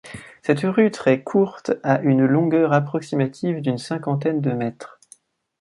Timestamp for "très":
0.89-1.21